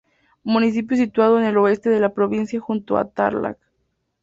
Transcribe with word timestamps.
Municipio 0.43 0.97
situado 0.97 1.37
en 1.39 1.45
el 1.45 1.57
oeste 1.59 1.91
de 1.91 1.99
la 1.99 2.11
provincia 2.15 2.59
junto 2.59 2.97
a 2.97 3.01
a 3.01 3.07
Tarlac. 3.11 3.59